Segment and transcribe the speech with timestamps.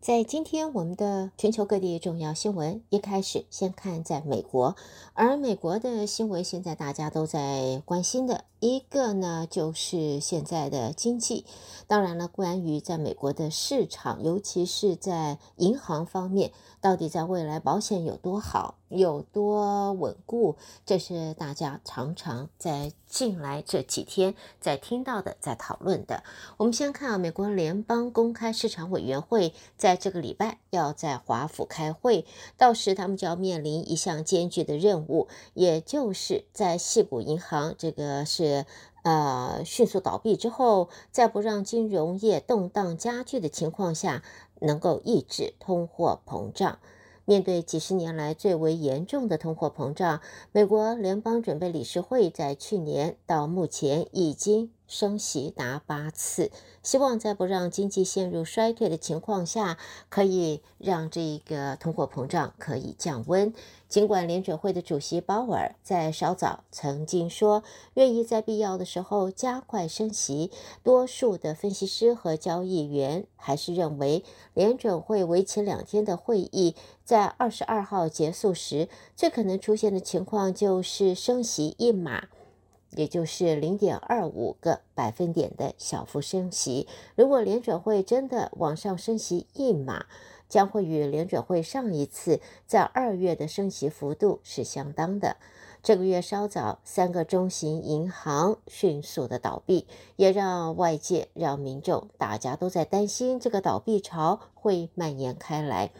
[0.00, 4.74] 在今天，我们的全球各地重要新闻一开始先看在美国，
[5.12, 11.44] 而美国的新闻现在大家都在关心的一个呢，就是现在的经济。
[11.86, 18.79] 当然了，关于在美国的市场，尤其是在银行方面，到底在未来保险有多好？
[18.90, 20.56] 有多稳固？
[20.84, 26.22] 这是大家常常在近来这几天在听到的，在讨论的。
[26.56, 32.26] 我们先看啊，美国联邦公开市场委员会在这个礼拜要在华府开会，
[32.58, 38.66] 到时他们就要面临一项艰巨的任务，也就是在矽谷银行这个是
[39.02, 44.24] 呃迅速倒闭之后，在不让金融业动荡加剧的情况下，
[44.60, 46.80] 能够抑制通货膨胀。
[47.24, 50.20] 面对几十年来最为严重的通货膨胀，
[50.52, 56.50] 美国联邦准备理事会在去年到目前已经升息达八次，
[56.82, 63.52] 希望在不让经济陷入衰退的情况下，可以让这个通货膨胀可以降温。
[63.88, 70.50] 尽管联准会的主席鲍尔在稍早曾经说愿意在必要的时候加快升息，
[70.84, 74.24] 多数的分析师和交易员还是认为
[74.54, 76.76] 联准会为期两天的会议
[77.10, 82.28] 在二十二号结束时，最可能出现的情况就是升息一码，
[82.92, 86.86] 也就是零点二五个百分点的小幅升息。
[87.16, 90.06] 如果联准会真的往上升息一码，
[90.48, 95.36] 将会与联准会上一次在二月的升息幅度是相当的。
[95.82, 105.90] 这个月稍早，三个中型银行迅速的倒闭，也让外界、让民众大家都在担心这个倒闭潮会蔓延开来。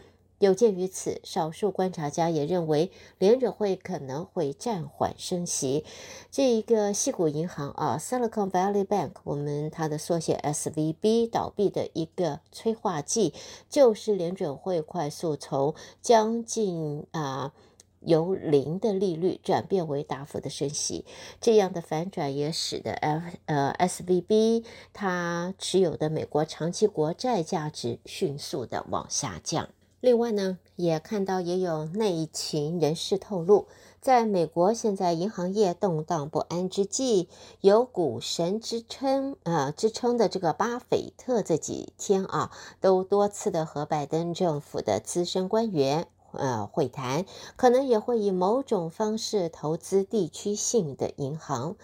[0.41, 5.85] 有鉴于此，少数观察家也认为联准会可能会暂缓升息。
[6.31, 13.35] 这一个矽谷银行啊，Silicon Valley Bank，我们它的缩写 SVB 倒闭的一个催化剂，
[13.69, 17.53] 就是联准会快速从将近啊
[17.99, 21.05] 由零的利率转变为大幅的升息。
[21.39, 29.69] 这样的反转也使得 F 呃 SVB 它持有的美国长期国债价值迅速的往下降。
[30.01, 33.67] 另外呢，也看到也有内情人士透露，
[34.01, 37.29] 在美国现在银行业动荡不安之际，
[37.59, 47.25] 有股神之称呃之称的这个巴菲特这几天啊，都多次的和拜登政府的资深官员呃会谈，
[47.55, 51.75] 可能也会以某种方式投资地区性的银行。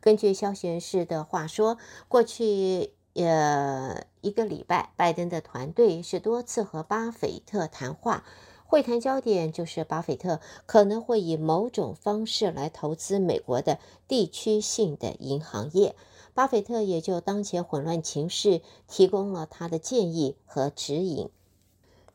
[0.00, 1.76] 根据消息人士的话说，
[2.08, 2.95] 过去。
[3.16, 8.24] 呃，一个礼拜，拜登的团队是多次和巴菲特谈话，
[8.66, 15.96] 会谈焦点就是巴菲特可能会以某种方式来投资美国的地区性的银行业，
[16.34, 21.30] 巴菲特也就当前混乱情势提供了他的建议和指引。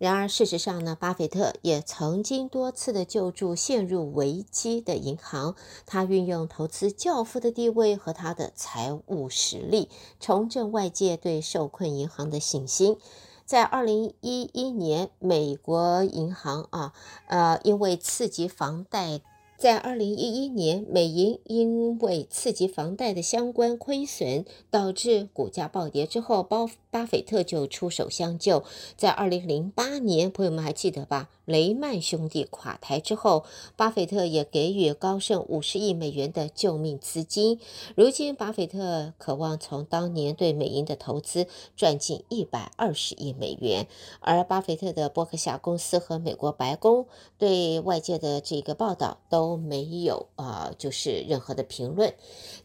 [0.01, 5.55] 然而，事实上呢，巴菲特也曾经多次的救助陷入危机的银行。
[5.85, 9.89] 他运用投资教父的地位和他的财务实力，
[10.19, 12.97] 重振外界对受困银行的信心。
[13.45, 16.93] 在二零一一年，美国银行啊，
[17.27, 19.21] 呃，因为刺激房贷。
[19.55, 28.63] 在二零一一年，美银因为刺激房贷的相关亏损，导致股价暴跌之后，巴巴菲特就出手相救。
[28.97, 31.29] 在二零零八年，朋友们还记得吧？
[31.45, 33.43] 雷曼兄弟垮台之后，
[33.75, 37.59] 巴菲特也给予高盛五十亿美元的救命资金。
[37.95, 43.87] 如今，巴菲特渴望从当年对美银的投资赚进一百二十亿美元。
[44.19, 47.07] 而巴菲特的伯克夏公司和美国白宫
[47.37, 52.13] 对外界的这个报道都没有啊、就是任何的评论。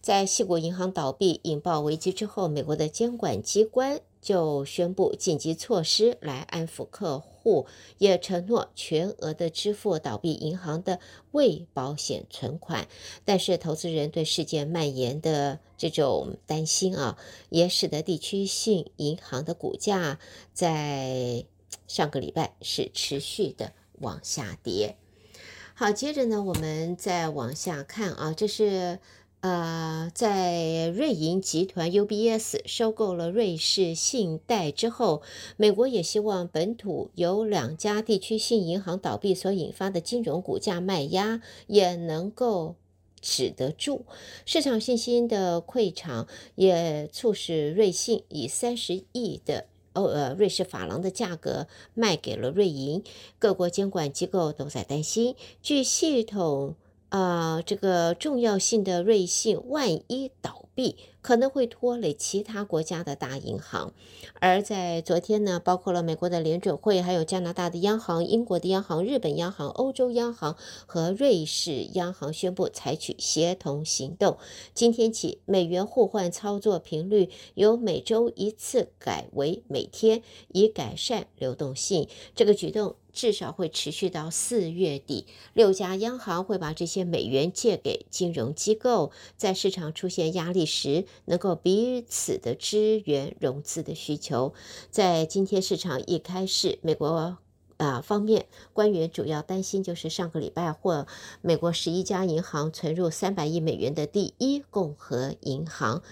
[0.00, 4.00] 在矽谷银行倒闭引爆危机之后，美国的监管机关。
[4.26, 10.98] 就宣布紧急措施来安抚客户，也承诺全额的支付倒闭银行的
[11.30, 12.88] 未保险存款。
[13.24, 17.16] 但是，投资人对事件蔓延的这种担心啊，
[17.50, 20.18] 也使得地区性银行的股价
[20.52, 21.44] 在
[21.86, 24.96] 上个礼拜是持续的往下跌。
[25.74, 28.98] 好，接着呢，我们再往下看啊，这是。
[29.40, 35.22] 呃，在瑞银集团 UBS 收购了瑞士信贷之后，
[35.56, 42.74] 美国也希望本土有两家地区性银行倒闭所引发的金融股价卖压也能够
[43.20, 44.04] 止得住。
[44.44, 53.04] 市场信心的溃场也促使瑞信以三十亿的哦呃瑞士法郎的价格卖给了瑞银。
[53.38, 56.74] 各国监管机构都在担心，据系统。
[57.16, 63.94] 呃，这个重要性的瑞信万一倒闭，可能会拖累其他国家的大银行。
[64.38, 74.36] 而在昨天呢，包括了美国的联准会，还有加拿大的央行、英国的央行、日本央行、欧洲央行和瑞士央行宣布采取协同行动。
[74.74, 82.06] 今天起，美元互换操作频率由每周一次改为每天，以改善流动性。
[82.34, 82.96] 这个举动。
[83.16, 85.26] 至少会持续到四月底。
[85.54, 94.52] 六家央行会把这些美元借给金融机构，在市场出现压力时，能够彼此的支援融资的需求。
[94.90, 97.38] 在今天市场一开市，美国
[97.78, 101.06] 啊方面官员主要担心就是上个礼拜或
[101.40, 106.02] 美国十一家银行存入三百亿美元的第一共和银行，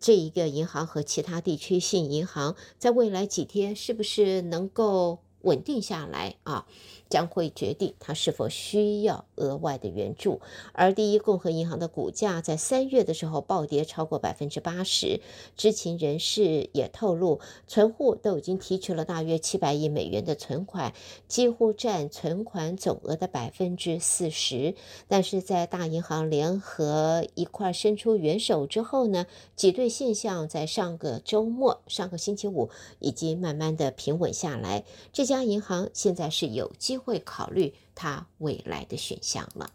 [0.00, 6.66] 这一个银行和其他地区性银行，在未来几天是不是能够稳定下来啊，
[7.08, 10.40] 将会决定它是否需要额外的援助。
[10.72, 15.20] 而第一共和银行的股价在三月的时候暴跌超过百分之八十，
[15.56, 20.92] 知情人士也透露，存户都已经提取了大约七百亿美元的存款，
[21.28, 24.74] 几乎占存款总额的百分之四十。
[25.08, 34.84] 但是在大银行联合一块伸出援手之后呢，挤兑现象在上个周末、上个星期五已经慢慢的平稳下来。
[35.12, 39.70] 这家家银行现在是有机会考虑它未来的选项了。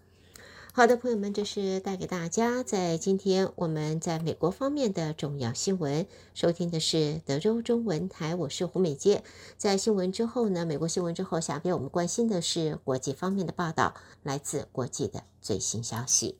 [0.71, 6.06] 好的，朋友们，这是带给大家在今天我们在美国方面的重要新闻。
[6.33, 9.23] 收听的是德州中文台，我是胡美杰。
[9.57, 16.38] 在新闻之后呢，美国新闻之后，下边我们关心的是国际方面的报道，来自国际的最新消息。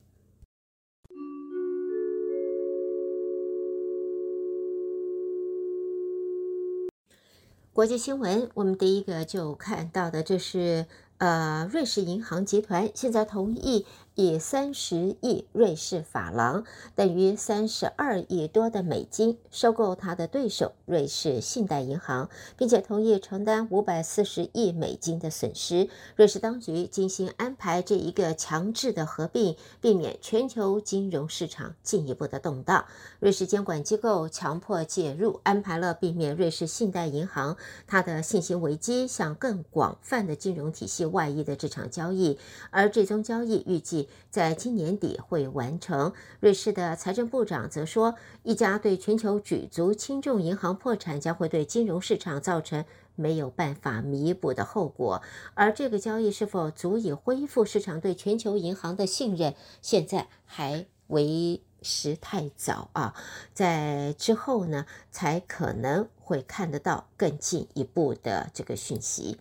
[7.72, 10.86] 国际新闻，我们第一个就看到的，这是
[11.18, 13.86] 呃，瑞士银行集团现在同意。
[14.16, 16.64] 以三十亿瑞士法郎，
[16.94, 22.28] 等于三十二亿多的美金，收购他的对手瑞士信贷银行，
[22.58, 25.88] 并且同意承担五百四十亿美金的损失。
[26.16, 32.84] 瑞士当局精心安排这一个强制的合并，避免全球金融市场进一步的动荡。
[33.20, 42.38] 瑞士监管机构强迫介入，安排了避免瑞士信贷银行它的信心危机向更广泛的金融体系外溢的这场交易，
[42.70, 43.99] 而这宗交易预计。
[44.30, 46.12] 在今年底会完成。
[46.40, 52.84] 瑞士的财政部长则说，一家对全球举足轻重银行破产将会对金融市场造成
[53.16, 55.22] 没有办法弥补的后果。
[55.54, 63.14] 而这个交易是否足以恢复市场对全球银行的信任，现在还为时太早啊。
[63.52, 69.38] 在之后呢，才可能会看得到更进一步的这个讯息。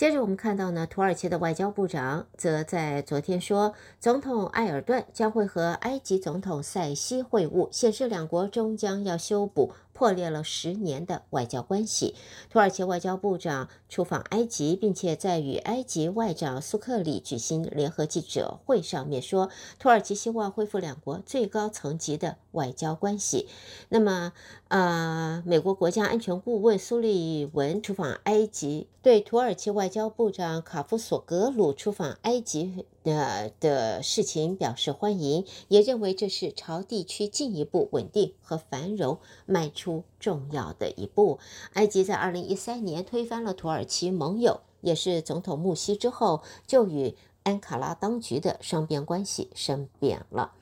[0.00, 9.74] 接着我们看到呢，土耳其的外交部长则在昨天说，总统埃尔顿将会和埃及总统塞西会晤，显示两国终将要修补。
[9.92, 12.14] 破裂了十年的外交关系。
[12.48, 23.48] 土耳其外交部长出访埃及，并且在与埃及外长苏克里举行联合记者会上面说，土耳其希望恢复两国最高层级的外交关系。
[23.88, 24.32] 那么，
[24.68, 32.86] 呃，美国国家安全顾问苏利文出访埃及，对土耳其外交部长卡夫索格鲁出访埃及。
[33.02, 41.38] 的的事情表示欢迎，也认为这是朝地区进一步稳定和繁荣迈出重要的一步。
[41.72, 50.52] 埃及在二零一三年推翻了土耳其盟友，也是总统穆希之后，就与安卡拉当局的双边关系生变了。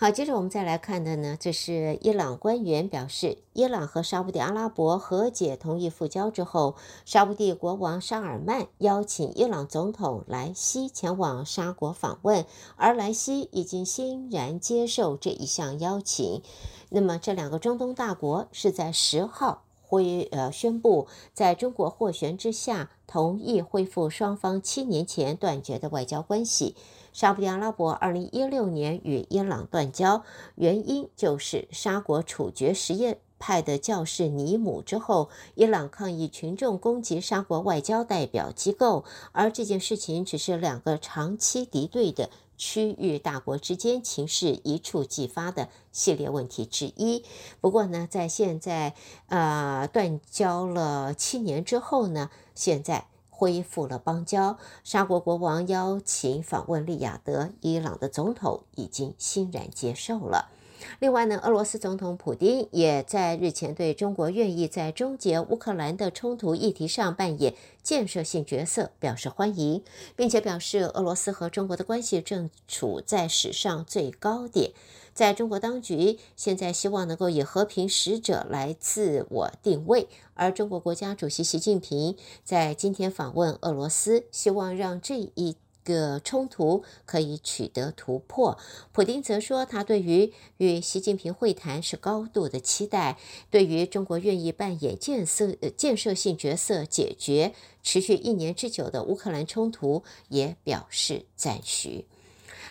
[0.00, 16.42] 好，接着我们再来看的呢，这是伊朗官员表示，伊朗和沙乌地阿拉伯和解同意复交之后，沙乌地国王沙尔曼邀请伊朗总统莱西前往沙国访问，而莱西已经欣然接受这一项邀请。
[16.90, 26.76] 那么，这两个中东大国是在十号会呃宣布，在中国斡旋之下，同意恢复双方七年前断绝的外交关系。
[27.14, 30.22] 沙乌地阿拉伯二零一六年与伊朗断交，
[30.56, 47.24] 原因就是沙国处决什叶派的教士尼姆之后，伊朗抗议群众攻击沙国外交代表机构，而这件事情只是两个长期敌对的区域大国之间情势一触即发的系列问题之一。
[47.62, 48.92] 不过呢，在现在
[49.28, 53.06] 呃断交了七年之后呢，现在。
[53.30, 60.50] 恢复了邦交，沙国国王邀请访问利雅得，伊朗的总统已经欣然接受了。
[60.98, 69.82] 另外呢，俄罗斯总统普丁也在日前对中国愿意在终结乌克兰的冲突议题上扮演建设性角色表示欢迎，
[70.16, 74.72] 并且表示俄罗斯和中国的关系正处在史上最高点。
[75.14, 85.56] 在中国当局现在希望能够以和平使者来自我定位，而中国国家主席习近平在今天访问俄罗斯，希望让这一
[85.94, 88.58] 个冲突可以取得突破，
[88.92, 93.16] 普京则说，他对于与习近平会谈是高度的期待，
[93.50, 102.04] 对于中国愿意扮演建设建设性角色，解决持续一年之久的乌克兰冲突，也表示赞许。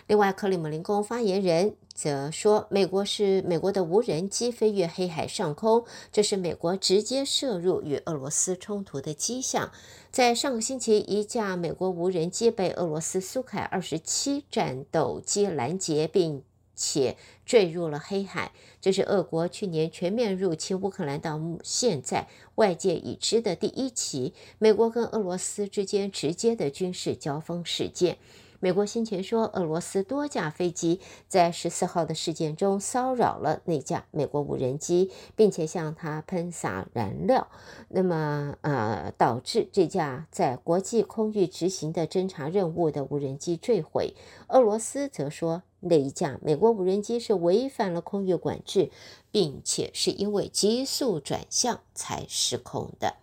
[0.06, 9.72] 另外，克里姆林宫发言人则说，美国是美国的无人机飞越黑海上空，这是美国直接涉入与俄罗斯冲突的迹象。
[10.12, 16.44] 在上个星期，一架美国无人机被俄罗斯苏凯二十七战斗机拦截，并
[16.76, 18.52] 且坠入了黑海。
[18.80, 28.18] 这是俄国去年全面入侵乌克兰到现在外界已知的第一起美国跟俄罗斯之间直接的军事交锋事件。
[28.60, 37.46] 美国先前说，俄罗斯多架飞机在十四号的事件中骚扰了那架美国无人机，并且向它喷洒燃料，
[37.88, 44.14] 那么呃，导致这架在国际空域执行的侦察任务的无人机坠毁。
[44.48, 48.90] 俄罗斯则说，那一架美国无人机是违反了空域管制，
[49.30, 53.14] 并且是因为急速转向才失控的。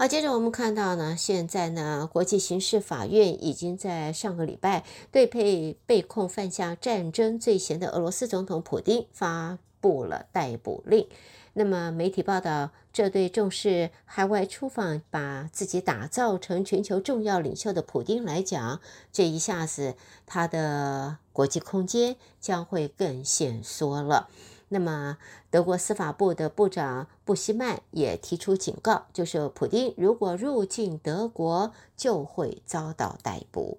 [0.00, 11.06] 好，接着我们看到呢，现在呢，国际刑事法院已经在上个礼拜对被被控犯下战争罪嫌的俄罗斯总统普丁发布了逮捕令。
[11.52, 18.80] 那么媒体报道，这对重视海外出访、把自己打造成全球重要领袖的普丁来讲，
[19.12, 24.30] 这一下子他的国际空间将会更限缩了。
[24.72, 25.18] 那么，
[25.50, 33.78] 德国司法部的部长布希曼也提出警告，就是普丁如果入境德国，就会遭到逮捕。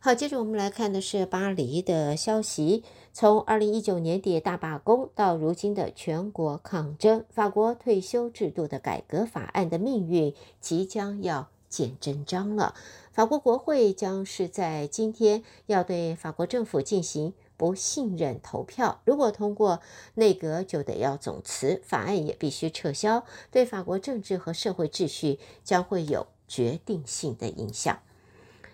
[0.00, 2.82] 好，接着我们来看的是巴黎的消息。
[3.12, 12.74] 从二零一九年底大罢工到如今的全国抗争，法国退休制度的改革法案的命运即将要见真章了。
[13.12, 17.34] 法国国会将是在今天要对法国政府进行。
[17.56, 19.80] 不信任投票，如果通过，
[20.14, 27.98] 内阁就得要总辞，法案也必须撤销，对法国政治和社会秩序将会有决定性的影响。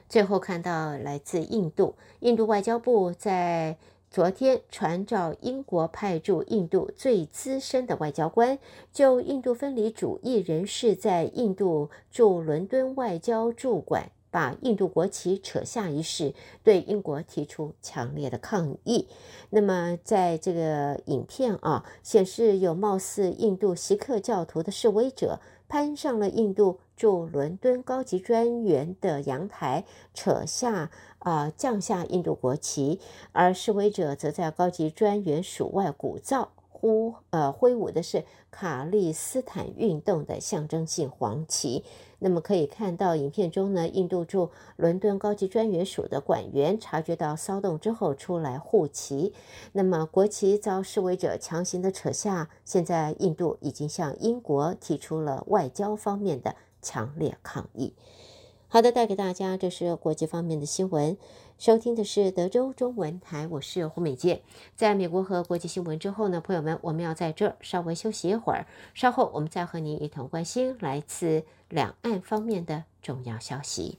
[0.08, 3.78] 最后看到来自印度，印度外交部在
[4.10, 8.58] 昨天传召英国派驻印度最资深的外交官，
[8.92, 14.10] 就印度分离主义人士在印度驻伦敦外交驻馆。
[14.32, 16.34] 把印度国旗扯下一事，
[16.64, 19.06] 对英国提出强烈的抗议。
[19.50, 29.84] 那么，在这个影片啊，显示有貌似印度锡克教徒的示威者攀上了印度驻伦敦高级专员的阳台，
[30.14, 32.98] 扯下啊、降下印度国旗，
[33.32, 36.48] 而示威者则在高级专员署外鼓噪。
[36.82, 41.84] 呼，呃，挥舞的是卡利斯坦运动的象征性黄旗。
[42.18, 49.32] 那么可以看到，影片中呢，印度驻伦敦高级专员署的管员察觉到骚动之后出来护旗。
[49.70, 57.94] 那么国旗遭示威者强行的扯下，现在印度已经向英国提出了外交方面的强烈抗议。
[58.72, 61.18] 好的，带给大家这是国际方面的新闻。
[61.58, 64.40] 收听的是德州中文台，我是胡美健。
[64.74, 73.98] 在美国和国际新闻之后呢，朋友们，我们要在这儿稍微休息一会儿，稍后我们再和您一同关心来自两岸方面的重要消息。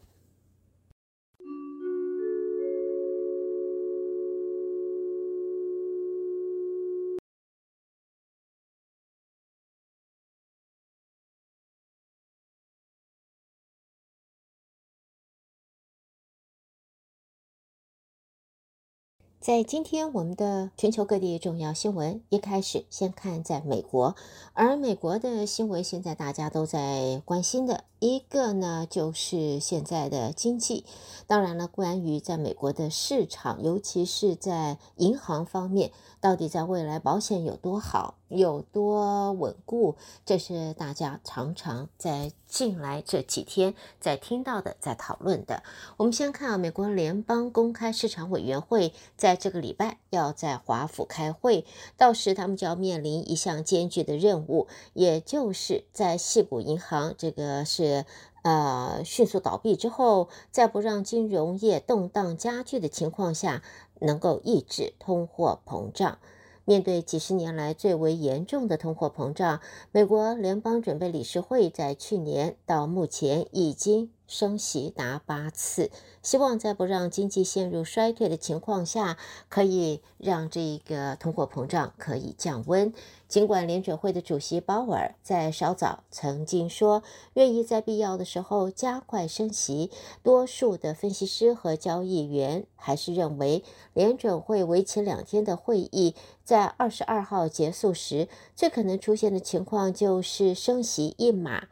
[19.43, 24.15] 在今天，我们的全球各地重要新闻一开始先看在美国，
[24.53, 30.85] 而美国的新闻现在大家都在关心的一个呢，就是现在的经济。
[31.27, 38.15] 当然了，关于在美国的市场，尤其是在银行方面，到底在未来保险有多好？
[38.29, 39.95] 有多稳固？
[40.25, 45.63] 这是大家常常在近来这几天在听到的，在讨论的。
[45.97, 51.65] 我们先看啊，美国联邦公开市场委员会在这个礼拜要在华府开会，
[51.97, 58.05] 到时他们就要面临一项艰巨的任务，也就是在矽谷银行这个是
[58.43, 63.61] 呃迅速倒闭之后，在不让金融业动荡加剧的情况下，
[63.99, 66.17] 能够抑制通货膨胀。
[66.65, 69.59] 面对几十年来最为严重的通货膨胀，
[69.91, 79.17] 美国联邦准备理事会在去年到目前已经升息达八次，希望在不让经济陷入衰退的情况下，
[79.49, 82.93] 可以让这个通货膨胀可以降温。
[83.27, 87.01] 尽管联准会的主席鲍尔在稍早曾经说
[87.33, 89.89] 愿意在必要的时候加快升息，
[90.21, 93.63] 多数的分析师和交易员还是认为
[93.93, 96.13] 联准会为期两天的会议
[96.43, 101.69] 在二十二号结束时，最可能出现的情况就是升息一码，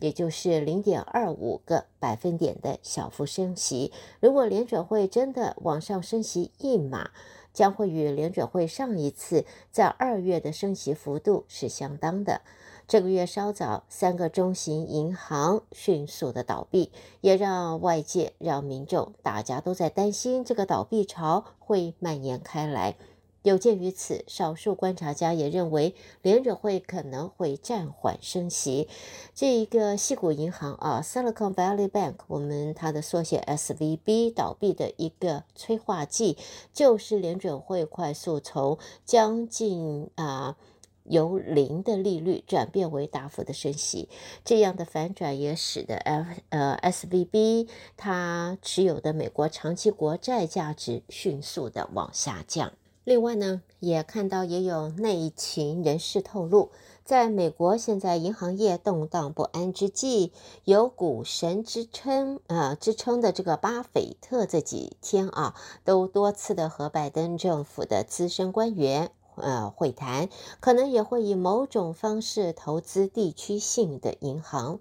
[0.00, 3.92] 也就是零点二五个百分点的小幅升息。
[4.20, 7.10] 如果联准会真的往上升息一码，
[7.52, 12.42] 将会与联准会上一次在二月的升息幅度是相当的。
[12.86, 16.90] 这个月稍早，三个中型银行迅速的倒闭，
[17.20, 22.96] 也让外界、让民众大家都在担心这个倒闭潮会蔓延开来。
[23.42, 28.88] 有鉴于此，少数观察家也认为联准会可能会暂缓升息。
[29.34, 36.36] 这一个矽谷银行啊，Silicon Valley Bank，我们它的缩写 SVB 倒闭的一个催化剂，
[36.74, 40.56] 就是联准会快速从将近啊
[41.04, 44.08] 由零的利率转变为大幅的升息。
[44.44, 52.72] 这样的反转也使得 F 呃 SVB 它持有的美国长期国债价值迅速的往下降。
[53.08, 56.70] 另外呢，也看到也有内情人士透露，
[57.06, 60.30] 在美国现在银行业动荡不安之际，
[60.64, 65.54] 有股神之称呃之称的这个巴菲特这几天啊，
[65.86, 70.28] 都多次的和拜登政府的资深官员呃会谈，
[70.60, 74.80] 可能也会以某种方式投资地区性的银行。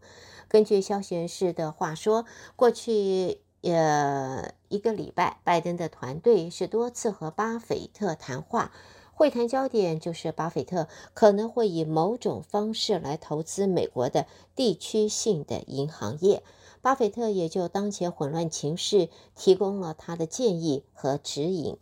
[0.50, 2.25] 根据消息人士的话说，
[2.57, 3.39] 过去。
[3.62, 8.72] 呃，一个礼拜，拜登的团队是多次和巴菲特谈话，
[9.14, 16.44] 会谈焦点就是巴菲特可能会以某种方式来投资美国的地区性的银行业，
[16.82, 21.78] 巴菲特也就当前混乱情势提供了他的建议和指引。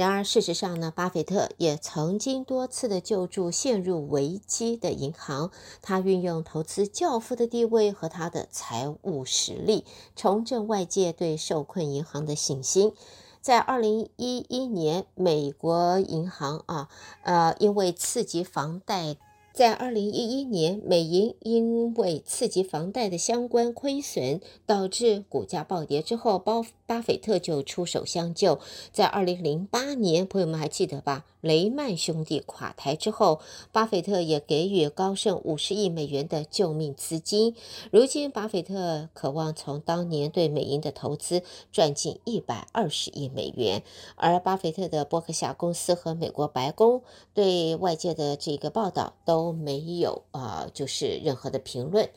[0.00, 5.50] 然而，事实上呢，巴菲特也曾经多次的救助陷入危机的银行。
[5.82, 9.84] 他运用投资教父的地位和他的财务实力，
[10.16, 12.94] 重振外界对受困银行的信心。
[13.42, 16.88] 在二零一一年，美国银行啊，
[17.22, 19.18] 呃，因为刺激房贷。
[19.52, 28.58] 在二零一一年，美银因为刺激房贷的相关亏损，导致股价暴跌之后，巴巴菲特就出手相救。
[28.92, 31.24] 在二零零八年，朋友们还记得吧？
[31.40, 33.40] 雷曼兄弟垮台之后，
[33.72, 37.54] 巴菲特也给予高盛五十亿美元的救命资金。
[37.90, 43.82] 如今，巴菲特渴望从当年对美银的投资赚进一百二十亿美元。
[44.16, 52.10] 而巴菲特的伯克夏公司和美国白宫对外界的这个报道都都没有啊、就是任何的评论。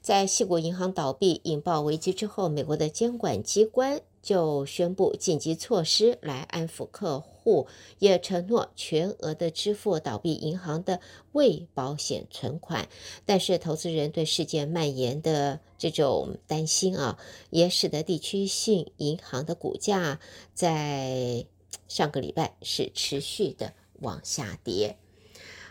[0.00, 4.00] 在矽谷银行倒闭引爆危机之后，美国的监管机关。
[4.22, 7.66] 就宣布紧急措施来安抚客户，
[8.00, 11.00] 也承诺全额的支付倒闭银行的
[11.32, 12.86] 未保险存款。
[13.24, 20.20] 但是，投资人对事件蔓延的这种担心啊，也使得地区性银行的股价
[20.52, 21.46] 在
[21.88, 24.98] 上个礼拜是持续的往下跌。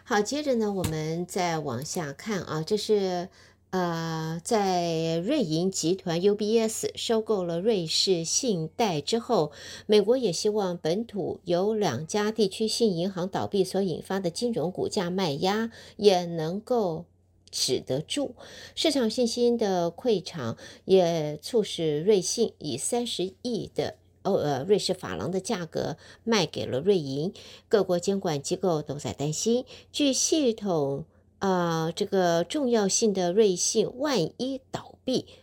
[0.09, 3.29] 好，接着呢，我们再往下看啊，这是。
[3.69, 9.51] 呃，在瑞银集团 UBS 收购了瑞士信贷之后，
[9.85, 17.05] 美国也希望本土由两家地区性银行倒闭所引发的金融股价卖压也能够
[17.51, 18.33] 止得住。
[18.73, 27.33] 市场信心的溃场也促使瑞信以三十亿的欧呃瑞士法郎的价格卖给了瑞银。
[27.67, 31.05] 各国监管机构都在担心，据系统。
[31.39, 34.95] 啊、呃，这个重要性的瑞信万一倒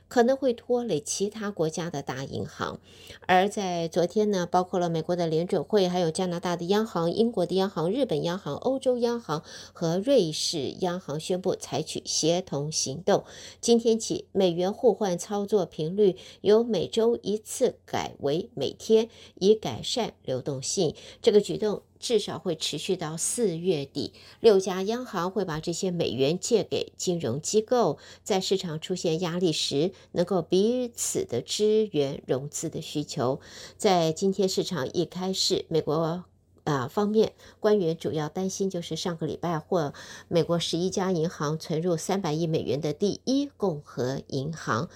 [0.09, 2.81] 可能会拖累其他国家的大银行。
[3.27, 13.25] 而在昨天呢，包括了美国的联准会，还有加拿大的央行、英国的央行、日本央行、欧洲央行和瑞士央行宣布采取协同行动。
[13.61, 20.95] 今天起，美元互换操作频率由每周一次改为每天，以改善流动性。
[21.21, 21.83] 这个举动。
[21.99, 24.13] 至少会持续到四月底。
[24.41, 33.41] 六家央行会把这些美元借给金融机构，在市场出现压力，时能够彼此的支援融资的需求。
[33.77, 36.25] 在今天市场一开市，美国
[36.63, 39.95] 啊方面官员主要担心就是上个礼拜或
[40.29, 44.89] 美国十一家银行存入三百亿美元的第一共和银行，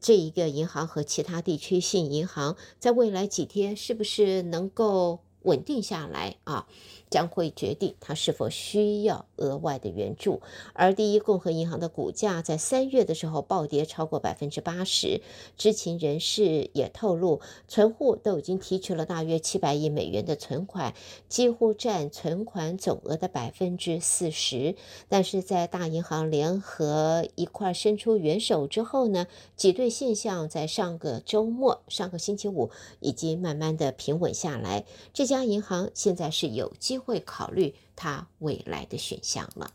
[0.00, 6.66] 这一个银行和其他地区性银行在未来几天是不是能够稳定下来啊，
[7.10, 10.40] 将会决定他是否需要额外的援助。
[10.72, 15.20] 而第一共和银行的股价在三月的时候暴跌超过百分之八十，
[15.56, 20.94] 知情人士也透露，存户都已经提取了大约七百亿美元的存款，
[21.28, 24.74] 几乎占存款总额的百分之四十。
[25.08, 34.84] 但是在大银行联合一块伸出援手之后呢，挤兑现象在上个周末、上个星期五已经慢慢的平稳下来。
[35.14, 39.72] 这家银行现在是有机会考虑他未来的选项了。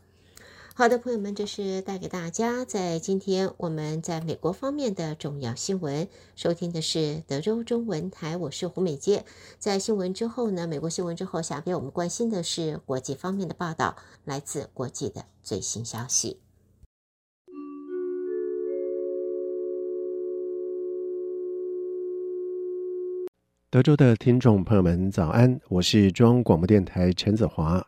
[0.76, 6.08] 好的，朋友们，这是带给大家在今天我们在美国方面的重要新闻。
[6.34, 9.24] 收听的是德州中文台，我是胡美杰。
[9.60, 16.43] 在新闻之后呢，美国新闻之后，下边我们关心的是国际方面的报道，来自国际的最新消息。
[23.74, 25.58] 德州的听众朋友们，早安！
[25.68, 27.84] 我是中央广播电台陈子华。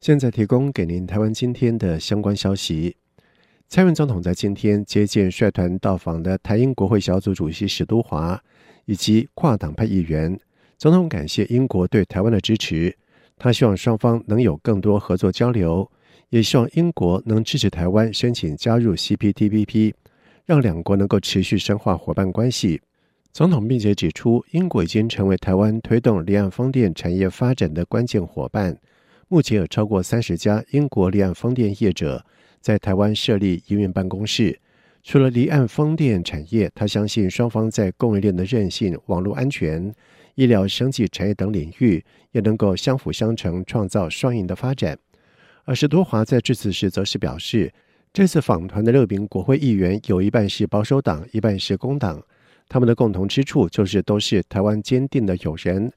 [0.00, 2.96] 现在提供给您台湾今天的相关消息。
[3.68, 8.42] 蔡英文总统在今天接见率团到访的台英国会小组主席史都华
[8.86, 10.36] 以及跨党派议员。
[10.76, 12.92] 总统感谢英国对台湾的支持，
[13.38, 15.88] 他希望双方能有更多合作交流，
[16.30, 19.94] 也希望英国能支持台湾申请加入 CPTPP，
[20.44, 22.80] 让两国能够持续深化伙伴关系。
[23.32, 28.76] 总统并且指出，英国已经成为台湾推动离岸风电产业发展的关键伙伴。
[29.28, 32.22] 目前有超过三十家英国离岸风电业者
[32.60, 34.60] 在台湾设立营运办公室。
[35.02, 39.90] 除了离岸风电产业，他相信双方在供应链的韧性、网络安全、
[40.34, 44.98] 医疗、生技产业等领域也能够相辅相成，创造双赢的发展。
[45.64, 47.72] 而史多华在致辞时则是表示，
[48.12, 52.22] 这次访团的六名国会议员有一半是保守党，一半是工党，
[52.68, 55.92] 他们的共同之处就是都是台湾坚定的友人。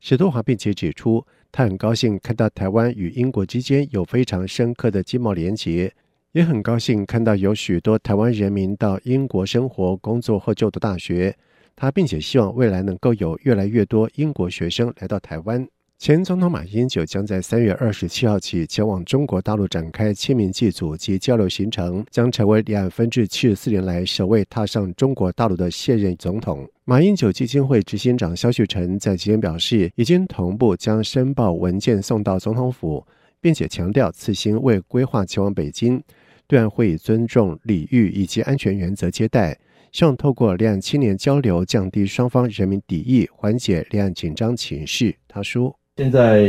[0.00, 5.92] 史多华并且指出，他很高兴看到台湾与英国之间有非常深刻的经贸连结，
[6.32, 11.36] 也很高兴看到有许多台湾人民到英国生活、工作或就读大学。
[11.74, 15.66] 他并且希望未来能够有越来越多英国学生来到台湾。
[15.98, 26.66] 前总统马英九将在三月二十七号起前往中国大陆展开签名祭祖及交流行程，将成为两岸分治七十四年来首位踏上中国大陆的现任总统。
[26.84, 33.04] 马英九基金会执行长萧旭晨在今天表示，已经同步将申报文件送到总统府，
[33.40, 36.00] 并且强调此行未规划前往北京，
[36.46, 39.58] 对岸会以尊重礼遇以及安全原则接待，
[39.90, 45.16] 希望透过两岸青年交流，降低双方人民敌意，缓解两岸紧张情势。
[45.26, 45.77] 他说。
[45.98, 46.48] 现在，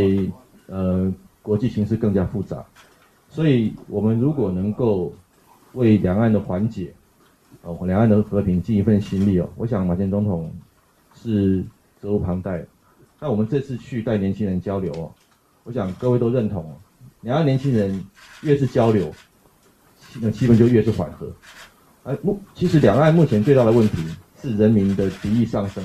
[0.67, 2.63] 呃，国际形势更加复杂，
[3.29, 5.12] 所以我们如果能够
[5.73, 6.93] 为两岸的缓解，
[7.63, 10.53] 哦，两岸的和平尽一份心力哦，我想马前总统
[11.15, 11.65] 是
[11.99, 12.63] 责无旁贷。
[13.19, 15.12] 那我们这次去带年轻人交流哦，
[15.63, 16.71] 我想各位都认同，
[17.21, 18.05] 两岸年轻人
[18.43, 19.12] 越是交流，
[20.21, 21.27] 那气氛就越是缓和。
[22.03, 23.97] 而目其实两岸目前最大的问题
[24.39, 25.83] 是人民的敌意上升。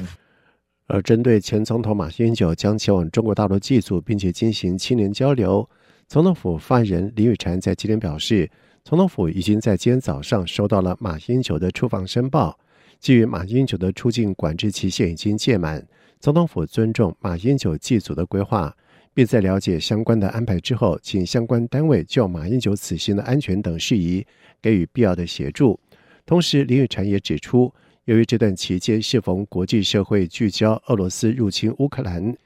[0.86, 5.66] 而针对前总统马英九将前往中国大陆祭祖，并且进行青年交流，
[6.06, 8.50] 总统府发言人林宇婵在今天表示，
[8.84, 12.58] 总统府已经在今天早上收到了马英九的出访申报。
[13.00, 15.86] 基于马英九的出境管制期限已经届满，
[16.20, 18.74] 总统府尊重马英九祭祖的规划，
[19.14, 24.26] 并在了解相关的安排之后，请相关单位就马英九此行的安全等事宜
[24.60, 25.80] 给予必要的协助。
[26.26, 27.72] 同时，林宇婵也指出。
[28.04, 32.36] 由于这段期间适逢国际社会聚焦俄罗斯入侵乌克兰，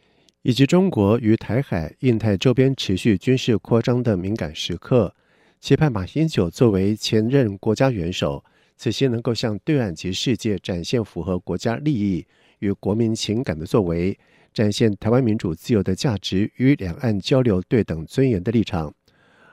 [0.42, 5.12] 以及中国于台海、印太周边持续军事扩张的敏感时刻，
[5.59, 8.44] 期盼马英九作为前任国家元首，
[8.77, 12.25] 此行能够向对岸及世界展现符合国家利益
[12.61, 14.16] 与国民情感的作为，
[14.55, 18.94] 展现台湾民主自由的价值与两岸交流对等尊严的立场。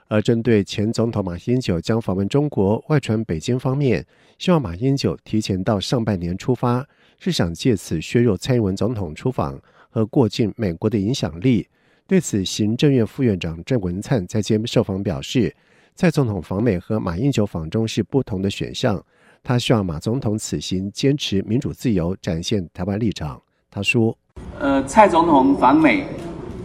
[0.07, 4.05] 而针对前总统马英九将访问中国，外传北京方面
[4.37, 6.85] 希望马英九提前到上半年出发，
[7.17, 11.67] 是想借此削弱蔡英文总统出访和过境美国的影响力。
[12.07, 15.55] 对此，行政院副院长郑文灿在接受访表示，
[15.95, 19.03] 蔡总统访美和马英九访中是不同的选项，
[19.41, 23.41] 他希望马总统此行坚持民主自由，展现台湾立场。
[23.71, 24.15] 他说
[24.59, 26.05] ：“呃，蔡总统访美，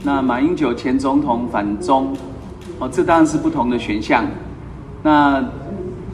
[0.04, 2.14] 那马英九前总统访中。”
[2.80, 4.26] 哦，这当然是不同的选项。
[5.02, 5.46] 那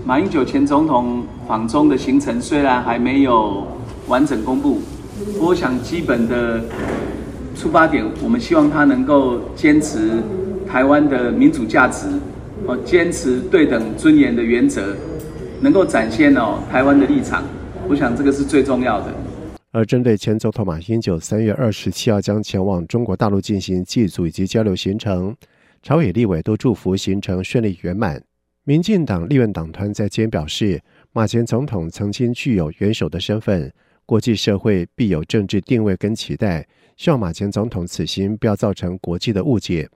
[0.05, 3.67] 马英九前总统访中的行程虽然还没有
[4.09, 4.81] 完整公布，
[5.41, 6.61] 我想基本的
[7.57, 10.11] 出发点，我们希望他能够坚持
[10.69, 12.07] 台湾的民主价值，
[12.67, 14.95] 哦，坚持对等尊严的原则，
[15.61, 17.45] 能够展现哦台湾的立场。
[17.89, 19.07] 我想这个是最重要的。
[19.71, 25.37] 而针对前总统马英九三月二十七号将前往中国大陆进行祭祖以及交流行程，
[25.87, 28.21] 朝野立委都祝福行程顺利圆满。
[28.65, 33.73] 民进党立院党团在今天表示，马前总统曾经具有元首的身份，
[34.05, 39.89] 国际社会必有政治定位跟期待，希望马前总统此行不要造成国际的误解。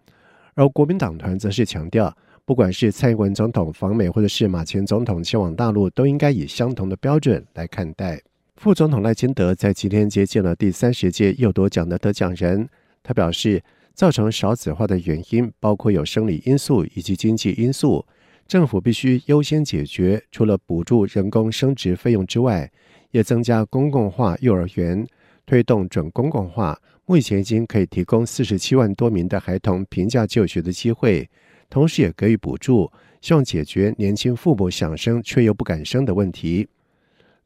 [0.54, 8.22] 而国民党团则是强调，不管是蔡英文总统访美，或者是马前总统前往大陆，都应该以相同的标准来看待。
[8.54, 12.68] 副总统赖清德在今天接见了第三十届右夺奖的得奖人，
[13.02, 13.60] 他表示，
[14.00, 18.02] 造成少子化的原因包括有生理因素以及经济因素，
[18.48, 20.24] 政府必须优先解决。
[20.32, 22.72] 除了补助人工生殖费用之外，
[23.10, 25.06] 也增加公共化幼儿园，
[25.44, 26.80] 推动准公共化。
[27.04, 31.28] 目前已经可以提供四十七万多名的孩童平价就学的机会，
[31.68, 36.66] 同时也给予补助，希望解决年轻父母想生却又不敢生的问题。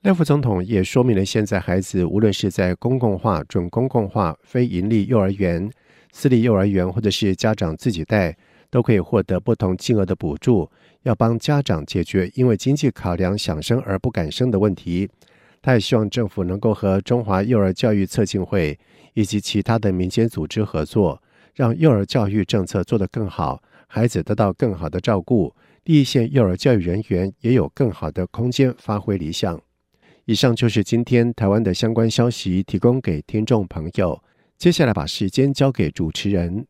[0.02, 5.68] 赖副总统也说明了，现在孩子无论是在公共化、准公共化、非营利幼儿园、
[6.16, 8.37] 私立幼儿园，或者是家长自己带，
[8.70, 10.70] 都可以获得不同金额的补助，
[11.03, 15.11] 要帮家长解决因为经济考量想生而不敢生的问题。
[15.61, 18.79] 他也希望政府能够和中华幼儿教育促进会
[19.14, 21.20] 以及其他的民间组织合作，
[21.53, 29.61] 让幼儿教育政策做得更好，孩子得到更好的照顾，第一线幼儿教育人员也有更好的空间发挥理想。
[30.27, 34.22] 以上就是今天台湾的相关消息，提供给听众朋友。
[34.58, 36.66] 接下来把时间交给主持人。